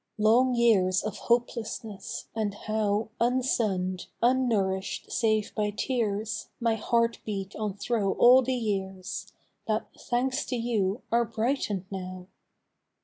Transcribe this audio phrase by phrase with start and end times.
[0.17, 7.75] Long years of hopelessness, and how Unsunn'd, unnourish'd save by tears, My heart beat on
[7.75, 9.31] thro' all the years
[9.67, 12.25] That, thanks to you, are brighten'd now